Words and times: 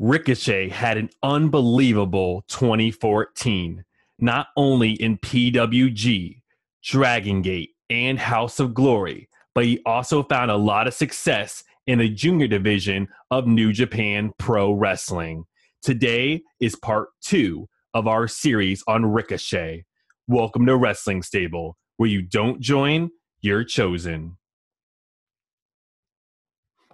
Ricochet 0.00 0.68
had 0.68 0.96
an 0.96 1.10
unbelievable 1.24 2.44
2014, 2.46 3.84
not 4.20 4.46
only 4.56 4.92
in 4.92 5.18
PWG, 5.18 6.40
Dragon 6.84 7.42
Gate, 7.42 7.70
and 7.90 8.16
House 8.16 8.60
of 8.60 8.74
Glory, 8.74 9.28
but 9.56 9.64
he 9.64 9.82
also 9.84 10.22
found 10.22 10.52
a 10.52 10.56
lot 10.56 10.86
of 10.86 10.94
success 10.94 11.64
in 11.88 11.98
the 11.98 12.08
junior 12.08 12.46
division 12.46 13.08
of 13.32 13.48
New 13.48 13.72
Japan 13.72 14.32
Pro 14.38 14.70
Wrestling. 14.70 15.46
Today 15.82 16.42
is 16.60 16.76
part 16.76 17.08
two 17.20 17.68
of 17.92 18.06
our 18.06 18.28
series 18.28 18.84
on 18.86 19.04
Ricochet. 19.04 19.84
Welcome 20.28 20.64
to 20.66 20.76
Wrestling 20.76 21.24
Stable, 21.24 21.76
where 21.96 22.08
you 22.08 22.22
don't 22.22 22.60
join, 22.60 23.10
you're 23.40 23.64
chosen. 23.64 24.36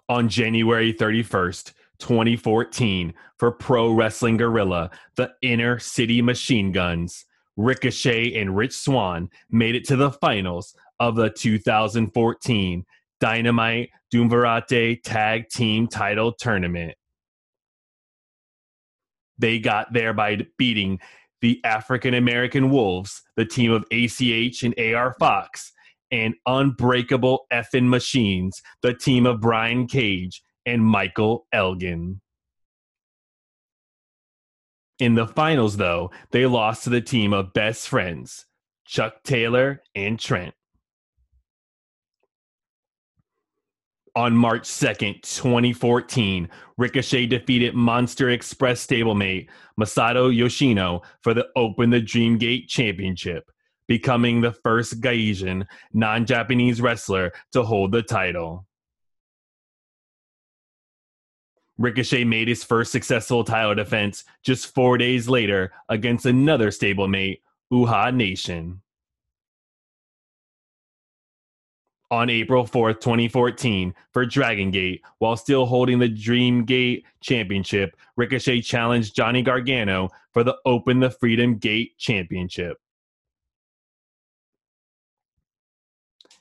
On 0.09 0.31
January 0.31 0.95
31st, 0.95 1.75
2014, 2.05 3.15
for 3.39 3.51
Pro 3.51 3.91
Wrestling 3.91 4.37
Guerrilla, 4.37 4.91
the 5.17 5.33
Inner 5.41 5.79
City 5.79 6.21
Machine 6.21 6.71
Guns, 6.71 7.25
Ricochet 7.57 8.35
and 8.35 8.55
Rich 8.55 8.77
Swann 8.77 9.31
made 9.51 9.75
it 9.75 9.87
to 9.87 9.97
the 9.97 10.11
finals 10.11 10.75
of 11.01 11.17
the 11.17 11.31
2014 11.31 12.85
Dynamite 13.21 13.91
Duumvirate 14.13 15.03
Tag 15.03 15.49
Team 15.49 15.87
Title 15.87 16.33
Tournament. 16.33 16.95
They 19.39 19.59
got 19.59 19.93
there 19.93 20.13
by 20.13 20.47
beating 20.59 21.01
the 21.41 21.61
African 21.65 22.13
American 22.15 22.71
Wolves, 22.71 23.23
the 23.37 23.47
team 23.47 23.73
of 23.73 23.85
ACH 23.91 24.63
and 24.63 24.79
AR 24.79 25.15
Fox, 25.19 25.73
and 26.11 26.35
Unbreakable 26.47 27.47
Effin 27.51 27.89
Machines, 27.89 28.61
the 28.83 28.95
team 28.95 29.27
of 29.27 29.41
Brian 29.41 29.87
Cage 29.87 30.43
and 30.67 30.85
Michael 30.85 31.47
Elgin. 31.53 32.21
In 34.99 35.15
the 35.15 35.27
finals, 35.27 35.77
though, 35.77 36.11
they 36.31 36.47
lost 36.47 36.85
to 36.85 36.91
the 36.91 37.01
team 37.01 37.33
of 37.33 37.53
best 37.53 37.89
friends, 37.89 38.47
Chuck 38.87 39.23
Taylor 39.25 39.83
and 39.95 40.19
Trent. 40.19 40.55
On 44.17 44.37
March 44.37 44.63
2nd, 44.63 45.23
2014, 45.23 46.49
Ricochet 46.79 47.27
defeated 47.27 47.75
Monster 47.75 48.31
Express 48.31 48.87
stablemate 48.87 49.49
Masato 49.79 50.33
Yoshino 50.33 51.03
for 51.21 51.35
the 51.35 51.49
Open 51.57 51.91
the 51.91 52.01
Dreamgate 52.01 52.69
Championship, 52.69 53.51
becoming 53.89 54.41
the 54.41 54.53
first 54.53 55.01
Gaijin 55.01 55.67
non 55.93 56.27
Japanese 56.27 56.81
wrestler 56.81 57.33
to 57.53 57.65
hold 57.65 57.91
the 57.91 58.03
title. 58.03 58.65
Ricochet 61.79 62.25
made 62.25 62.49
his 62.49 62.63
first 62.63 62.93
successful 62.93 63.45
title 63.45 63.75
defense 63.75 64.25
just 64.43 64.73
four 64.75 64.97
days 64.97 65.29
later 65.29 65.73
against 65.89 66.27
another 66.27 66.71
stablemate, 66.71 67.41
Uhaa 67.73 68.15
Nation. 68.15 68.81
on 72.15 72.31
April 72.31 72.65
4th, 72.65 73.01
2014, 73.01 73.93
for 74.13 74.25
Dragon 74.25 74.71
Gate, 74.71 75.03
while 75.19 75.37
still 75.37 75.67
holding 75.67 75.99
the 75.99 76.09
Dream 76.09 76.65
Gate 76.65 77.05
Championship, 77.21 77.97
Ricochet 78.17 78.61
challenged 78.61 79.17
Johnny 79.17 79.43
Gargano 79.43 80.11
for 80.33 80.45
the 80.45 80.57
Open 80.65 81.01
the 81.01 81.11
Freedom 81.11 81.57
Gate 81.57 81.99
Championship. 81.99 82.79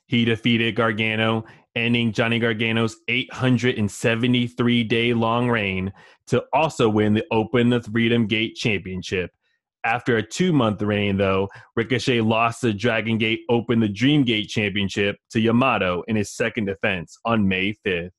He 0.05 0.25
defeated 0.25 0.75
Gargano, 0.75 1.45
ending 1.75 2.11
Johnny 2.11 2.39
Gargano's 2.39 2.97
873 3.07 4.83
day 4.83 5.13
long 5.13 5.49
reign 5.49 5.91
to 6.27 6.43
also 6.53 6.89
win 6.89 7.13
the 7.13 7.25
Open 7.31 7.69
the 7.69 7.81
Freedom 7.81 8.27
Gate 8.27 8.55
Championship 8.55 9.31
after 9.83 10.17
a 10.17 10.23
two 10.23 10.53
month 10.53 10.81
reign, 10.81 11.17
though, 11.17 11.49
Ricochet 11.75 12.21
lost 12.21 12.61
the 12.61 12.73
Dragon 12.73 13.17
Gate 13.17 13.41
Open 13.50 13.79
the 13.79 13.88
Dream 13.88 14.23
Gate 14.23 14.47
Championship 14.47 15.17
to 15.31 15.39
Yamato 15.39 16.03
in 16.07 16.16
his 16.16 16.31
second 16.31 16.66
defense 16.66 17.17
on 17.25 17.47
May 17.47 17.75
5th. 17.85 18.11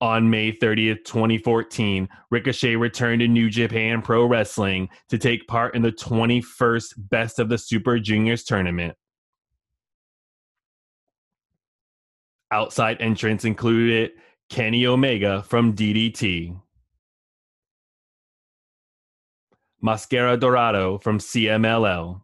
On 0.00 0.28
May 0.28 0.52
30th, 0.52 1.04
2014, 1.04 2.08
Ricochet 2.30 2.76
returned 2.76 3.20
to 3.20 3.28
New 3.28 3.48
Japan 3.48 4.02
Pro 4.02 4.26
Wrestling 4.26 4.88
to 5.08 5.16
take 5.16 5.46
part 5.46 5.74
in 5.74 5.80
the 5.80 5.92
21st 5.92 6.94
Best 6.98 7.38
of 7.38 7.48
the 7.48 7.56
Super 7.56 7.98
Juniors 7.98 8.44
tournament. 8.44 8.94
Outside 12.54 12.98
entrants 13.00 13.44
included 13.44 14.12
Kenny 14.48 14.86
Omega 14.86 15.42
from 15.42 15.74
DDT. 15.74 16.56
Mascara 19.82 20.36
Dorado 20.36 20.98
from 20.98 21.18
CMLL. 21.18 22.20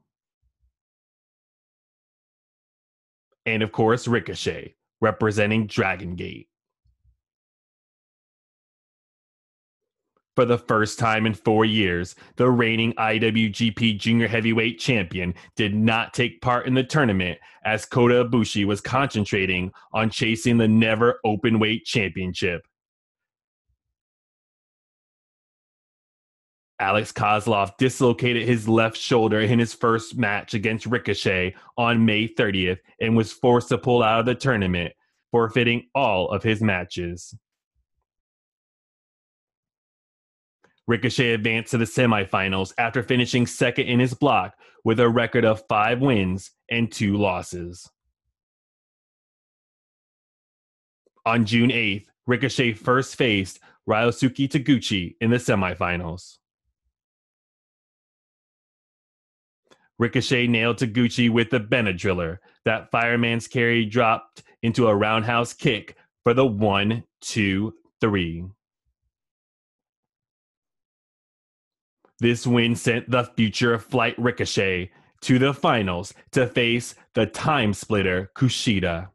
And 3.45 3.65
of 3.65 3.73
course, 3.73 4.07
Ricochet, 4.07 4.77
representing 5.01 5.67
Dragon 5.67 6.15
Gate. 6.15 6.49
For 10.37 10.45
the 10.45 10.59
first 10.59 10.99
time 10.99 11.27
in 11.27 11.35
four 11.35 11.65
years, 11.65 12.15
the 12.37 12.49
reigning 12.49 12.93
IWGP 12.95 13.99
Junior 13.99 14.29
Heavyweight 14.29 14.79
Champion 14.79 15.35
did 15.57 15.75
not 15.75 16.15
take 16.15 16.41
part 16.41 16.67
in 16.67 16.75
the 16.75 16.85
tournament 16.85 17.39
as 17.65 17.85
Kota 17.85 18.25
Ibushi 18.25 18.65
was 18.65 18.81
concentrating 18.81 19.73
on 19.93 20.09
chasing 20.09 20.57
the 20.57 20.69
never 20.69 21.19
openweight 21.27 21.85
championship. 21.85 22.63
Alex 26.79 27.13
Koslov 27.13 27.77
dislocated 27.77 28.49
his 28.49 28.67
left 28.67 28.97
shoulder 28.97 29.41
in 29.41 29.59
his 29.59 29.75
first 29.75 30.17
match 30.17 30.55
against 30.55 30.87
Ricochet 30.87 31.55
on 31.77 32.07
May 32.07 32.27
30th 32.27 32.79
and 33.01 33.15
was 33.15 33.33
forced 33.33 33.69
to 33.69 33.79
pull 33.79 34.03
out 34.03 34.21
of 34.21 34.27
the 34.27 34.35
tournament, 34.35 34.95
forfeiting 35.31 35.89
all 35.95 36.31
of 36.31 36.43
his 36.43 36.63
matches. 36.63 37.35
Ricochet 40.91 41.35
advanced 41.35 41.71
to 41.71 41.79
the 41.79 41.85
semifinals 41.85 42.73
after 42.77 43.05
finishing 43.05 43.47
second 43.47 43.87
in 43.87 44.01
his 44.01 44.13
block 44.13 44.57
with 44.83 44.99
a 44.99 45.09
record 45.09 45.45
of 45.45 45.63
five 45.69 46.01
wins 46.01 46.51
and 46.69 46.91
two 46.91 47.17
losses. 47.17 47.89
On 51.25 51.45
June 51.45 51.71
8th, 51.71 52.07
Ricochet 52.27 52.73
first 52.73 53.15
faced 53.15 53.61
Ryosuke 53.89 54.49
Taguchi 54.49 55.15
in 55.21 55.31
the 55.31 55.37
semifinals. 55.37 56.39
Ricochet 60.01 60.49
nailed 60.49 60.79
Taguchi 60.79 61.31
with 61.31 61.51
the 61.51 61.61
Benadriller. 61.61 62.39
That 62.65 62.91
fireman's 62.91 63.47
carry 63.47 63.85
dropped 63.85 64.43
into 64.65 64.89
a 64.89 64.97
roundhouse 64.97 65.53
kick 65.53 65.97
for 66.25 66.35
the 66.35 66.47
one, 66.47 67.05
two, 67.21 67.75
three. 68.01 68.45
This 72.21 72.47
win 72.47 72.77
sent 72.77 73.11
the 73.11 73.25
future 73.25 73.79
Flight 73.79 74.15
Ricochet 74.19 74.91
to 75.23 75.39
the 75.39 75.53
finals 75.53 76.15
to 76.33 76.47
face 76.47 76.95
the 77.15 77.27
time 77.27 77.73
splitter 77.75 78.31
Kushida. 78.37 79.09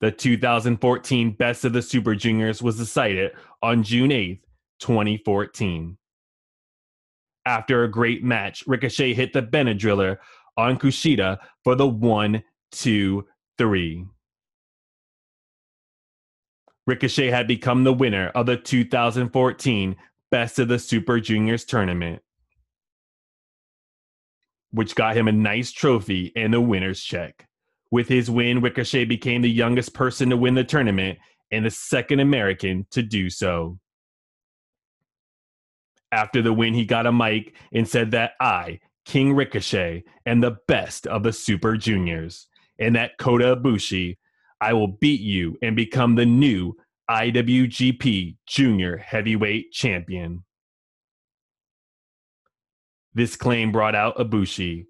The 0.00 0.12
2014 0.12 1.32
Best 1.32 1.64
of 1.64 1.72
the 1.72 1.82
Super 1.82 2.14
Juniors 2.14 2.62
was 2.62 2.76
decided 2.76 3.32
on 3.62 3.82
June 3.82 4.10
8th, 4.10 4.40
2014 4.80 5.96
after 7.46 7.84
a 7.84 7.90
great 7.90 8.22
match, 8.22 8.64
Ricochet 8.66 9.14
hit 9.14 9.32
the 9.32 9.40
Benadriller 9.40 10.18
on 10.56 10.78
Kushida 10.78 11.38
for 11.64 11.74
the 11.74 11.86
one, 11.86 12.42
two, 12.72 13.24
three. 13.56 14.04
Ricochet 16.86 17.30
had 17.30 17.48
become 17.48 17.84
the 17.84 17.92
winner 17.92 18.28
of 18.28 18.46
the 18.46 18.56
2014 18.56 19.96
Best 20.30 20.58
of 20.58 20.68
the 20.68 20.78
Super 20.78 21.20
Juniors 21.20 21.64
tournament, 21.64 22.20
which 24.70 24.94
got 24.94 25.16
him 25.16 25.28
a 25.28 25.32
nice 25.32 25.72
trophy 25.72 26.32
and 26.34 26.54
a 26.54 26.60
winner's 26.60 27.02
check. 27.02 27.46
With 27.90 28.08
his 28.08 28.30
win, 28.30 28.60
Ricochet 28.60 29.04
became 29.04 29.42
the 29.42 29.50
youngest 29.50 29.94
person 29.94 30.30
to 30.30 30.36
win 30.36 30.54
the 30.54 30.64
tournament 30.64 31.18
and 31.50 31.64
the 31.64 31.70
second 31.70 32.20
American 32.20 32.86
to 32.90 33.02
do 33.02 33.30
so. 33.30 33.78
After 36.10 36.42
the 36.42 36.52
win, 36.52 36.74
he 36.74 36.84
got 36.84 37.06
a 37.06 37.12
mic 37.12 37.54
and 37.72 37.88
said 37.88 38.12
that 38.12 38.32
I, 38.40 38.80
King 39.04 39.34
Ricochet, 39.34 40.04
am 40.24 40.40
the 40.40 40.56
best 40.66 41.06
of 41.06 41.22
the 41.22 41.32
Super 41.32 41.76
Juniors, 41.76 42.48
and 42.78 42.96
that 42.96 43.18
Kota 43.18 43.56
Ibushi, 43.56 44.16
I 44.60 44.72
will 44.72 44.88
beat 44.88 45.20
you 45.20 45.58
and 45.62 45.76
become 45.76 46.14
the 46.14 46.26
new 46.26 46.74
IWGP 47.10 48.36
Junior 48.46 48.96
Heavyweight 48.96 49.72
Champion. 49.72 50.44
This 53.14 53.36
claim 53.36 53.72
brought 53.72 53.94
out 53.94 54.16
Ibushi, 54.18 54.86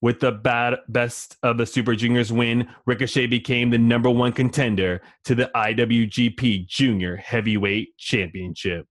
With 0.00 0.20
the 0.20 0.32
bad, 0.32 0.78
best 0.88 1.36
of 1.42 1.58
the 1.58 1.66
Super 1.66 1.94
Juniors 1.94 2.32
win, 2.32 2.68
Ricochet 2.86 3.26
became 3.26 3.70
the 3.70 3.78
number 3.78 4.10
one 4.10 4.32
contender 4.32 5.02
to 5.24 5.34
the 5.34 5.50
IWGP 5.54 6.66
Junior 6.66 7.16
Heavyweight 7.16 7.96
Championship. 7.98 8.86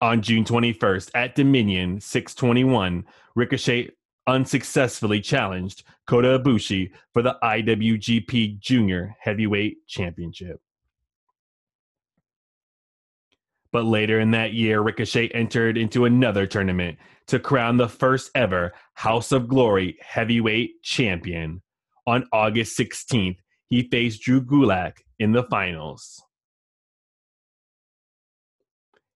On 0.00 0.20
June 0.20 0.44
21st 0.44 1.10
at 1.14 1.34
Dominion 1.34 2.00
621, 2.00 3.04
Ricochet 3.34 3.90
unsuccessfully 4.26 5.20
challenged 5.20 5.84
Kota 6.06 6.38
Ibushi 6.38 6.90
for 7.12 7.22
the 7.22 7.36
IWGP 7.42 8.58
Junior 8.58 9.16
Heavyweight 9.20 9.86
Championship. 9.86 10.60
But 13.72 13.84
later 13.84 14.20
in 14.20 14.30
that 14.30 14.52
year, 14.52 14.80
Ricochet 14.80 15.28
entered 15.30 15.76
into 15.76 16.04
another 16.04 16.46
tournament 16.46 16.96
to 17.26 17.40
crown 17.40 17.76
the 17.76 17.88
first 17.88 18.30
ever 18.34 18.72
House 18.94 19.32
of 19.32 19.48
Glory 19.48 19.98
heavyweight 20.00 20.82
champion. 20.82 21.60
On 22.06 22.24
August 22.32 22.78
16th, 22.78 23.38
he 23.68 23.88
faced 23.88 24.22
Drew 24.22 24.42
Gulak 24.42 24.98
in 25.18 25.32
the 25.32 25.42
finals. 25.44 26.22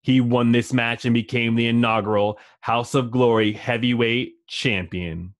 He 0.02 0.20
won 0.20 0.52
this 0.52 0.72
match 0.72 1.04
and 1.04 1.14
became 1.14 1.54
the 1.54 1.66
inaugural 1.66 2.38
House 2.60 2.94
of 2.94 3.10
Glory 3.10 3.52
heavyweight 3.52 4.46
champion. 4.46 5.34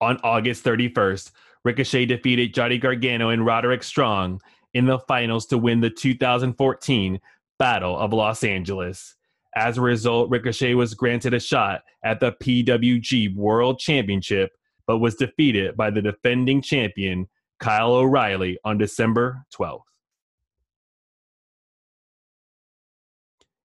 On 0.00 0.18
August 0.22 0.64
31st, 0.64 1.30
Ricochet 1.64 2.06
defeated 2.06 2.52
Johnny 2.52 2.76
Gargano 2.76 3.30
and 3.30 3.46
Roderick 3.46 3.82
Strong 3.82 4.40
in 4.74 4.86
the 4.86 4.98
finals 4.98 5.46
to 5.46 5.56
win 5.58 5.80
the 5.80 5.88
2014 5.88 7.20
Battle 7.58 7.98
of 7.98 8.12
Los 8.12 8.44
Angeles. 8.44 9.14
As 9.56 9.78
a 9.78 9.82
result, 9.82 10.30
Ricochet 10.30 10.74
was 10.74 10.94
granted 10.94 11.32
a 11.32 11.40
shot 11.40 11.82
at 12.04 12.20
the 12.20 12.32
PWG 12.32 13.34
World 13.34 13.78
Championship, 13.78 14.50
but 14.86 14.98
was 14.98 15.14
defeated 15.14 15.76
by 15.76 15.90
the 15.90 16.02
defending 16.02 16.60
champion, 16.60 17.28
Kyle 17.60 17.94
O'Reilly, 17.94 18.58
on 18.64 18.76
December 18.76 19.46
12th. 19.56 19.82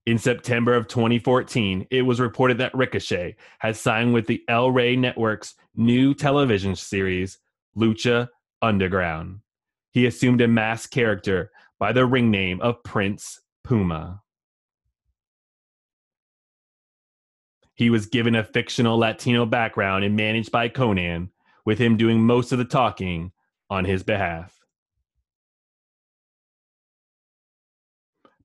In 0.10 0.18
September 0.18 0.74
of 0.74 0.88
2014, 0.88 1.86
it 1.92 2.02
was 2.02 2.20
reported 2.20 2.58
that 2.58 2.74
Ricochet 2.74 3.36
has 3.60 3.80
signed 3.80 4.12
with 4.12 4.26
the 4.26 4.44
El 4.48 4.72
Rey 4.72 4.96
Network's 4.96 5.54
new 5.76 6.16
television 6.16 6.76
series, 6.76 7.38
Lucha 7.78 8.30
Underground. 8.60 9.42
He 9.92 10.08
assumed 10.08 10.42
a 10.42 10.48
masked 10.48 10.92
character 10.92 11.52
by 11.78 11.92
the 11.92 12.08
ring 12.08 12.32
name 12.32 12.60
of 12.60 12.82
Prince 12.82 13.40
Puma. 13.64 14.24
He 17.76 17.92
was 17.92 18.08
given 18.08 18.34
a 18.34 18.44
fictional 18.44 18.98
Latino 18.98 19.46
background 19.46 20.04
and 20.06 20.16
managed 20.16 20.52
by 20.52 20.70
Konnan, 20.70 21.30
with 21.66 21.78
him 21.78 21.98
doing 21.98 22.20
most 22.20 22.52
of 22.52 22.58
the 22.58 22.66
talking 22.66 23.32
on 23.70 23.86
his 23.86 24.02
behalf. 24.02 24.59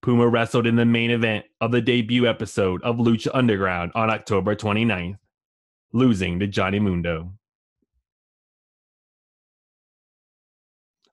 Puma 0.05 0.29
wrestled 0.29 0.67
in 0.67 0.77
the 0.77 0.85
main 0.85 1.11
event 1.11 1.47
of 1.63 1.73
the 1.73 1.81
debut 1.81 2.27
episode 2.27 2.83
of 2.83 2.97
Lucha 2.97 3.31
Underground 3.33 3.91
on 3.95 4.11
October 4.11 4.55
29th, 4.55 5.17
losing 5.95 6.39
to 6.41 6.47
Johnny 6.47 6.79
Mundo. 6.79 7.33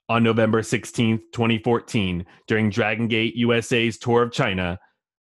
On 0.10 0.22
November 0.22 0.62
16th, 0.62 1.22
2014, 1.32 2.26
during 2.48 2.70
Dragon 2.70 3.08
Gate 3.08 3.34
USA's 3.38 3.98
tour 3.98 4.24
of 4.24 4.34
China, 4.34 4.78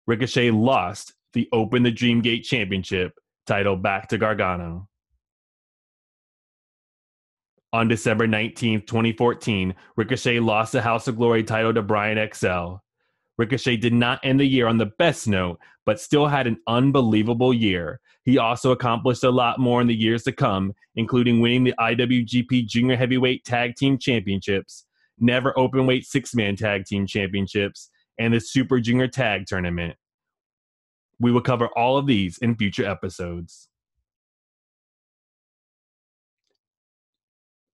Ricochet 0.06 0.52
lost 0.52 1.14
the 1.34 1.50
Open 1.52 1.84
the 1.84 1.92
Dream 1.92 2.22
Gate 2.22 2.46
Championship 2.46 3.20
title 3.48 3.76
back 3.76 4.08
to 4.08 4.18
Gargano. 4.18 4.88
On 7.74 7.90
December 7.90 8.30
19th, 8.30 8.88
2014, 8.88 9.76
Ricochet 9.98 10.40
lost 10.40 10.72
the 10.72 10.82
House 10.82 11.10
of 11.10 11.18
Glory 11.18 11.44
title 11.44 11.74
to 11.74 11.82
Brian 11.82 12.18
XL. 12.34 12.78
Ricochet 13.38 13.78
did 13.78 13.94
not 13.94 14.20
end 14.24 14.40
the 14.40 14.46
year 14.46 14.68
on 14.68 14.78
the 14.78 14.92
best 14.98 15.28
note, 15.28 15.60
but 15.86 16.00
still 16.00 16.28
had 16.28 16.48
an 16.48 16.58
unbelievable 16.68 17.54
year. 17.54 18.00
He 18.24 18.38
also 18.38 18.72
accomplished 18.72 19.24
a 19.24 19.30
lot 19.30 19.60
more 19.60 19.80
in 19.80 19.88
the 19.88 19.96
years 19.96 20.24
to 20.24 20.32
come, 20.32 20.74
including 20.96 21.40
winning 21.40 21.64
the 21.64 21.76
IWGP 21.80 22.68
Junior 22.68 22.98
Heavyweight 22.98 23.46
Tag 23.46 23.76
Team 23.76 23.98
Championships, 23.98 24.86
Never 25.20 25.54
Openweight 25.54 26.04
Six 26.04 26.36
Man 26.36 26.56
Tag 26.56 26.86
Team 26.86 27.08
Championships, 27.08 27.90
and 28.20 28.34
the 28.34 28.40
Super 28.40 28.80
Junior 28.80 29.08
Tag 29.08 29.46
Tournament. 29.46 29.96
We 31.20 31.32
will 31.32 31.42
cover 31.42 31.68
all 31.68 31.98
of 31.98 32.06
these 32.06 32.38
in 32.40 32.56
future 32.56 32.86
episodes. 32.86 33.70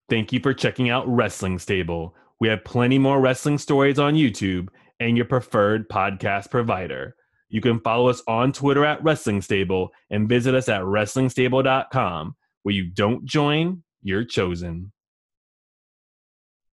Thank 0.08 0.32
you 0.32 0.40
for 0.40 0.52
checking 0.52 0.90
out 0.90 1.06
Wrestling 1.06 1.58
Stable. 1.60 2.16
We 2.40 2.48
have 2.48 2.64
plenty 2.64 2.98
more 2.98 3.20
wrestling 3.20 3.58
stories 3.58 3.98
on 3.98 4.14
YouTube 4.14 4.68
and 5.00 5.16
your 5.16 5.26
preferred 5.26 5.88
podcast 5.88 6.50
provider. 6.50 7.16
You 7.48 7.60
can 7.60 7.80
follow 7.80 8.08
us 8.08 8.22
on 8.28 8.52
Twitter 8.52 8.84
at 8.84 9.02
Wrestling 9.02 9.42
Stable 9.42 9.90
and 10.10 10.28
visit 10.28 10.54
us 10.54 10.68
at 10.68 10.82
WrestlingStable.com. 10.82 12.36
Where 12.62 12.74
you 12.74 12.90
don't 12.90 13.24
join, 13.24 13.82
you're 14.02 14.24
chosen. 14.24 14.92